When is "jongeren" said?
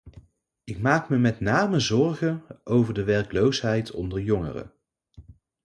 4.21-4.71